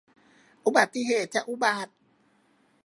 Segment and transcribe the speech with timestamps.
[0.65, 1.91] อุบัติเหตุจะอุบัติ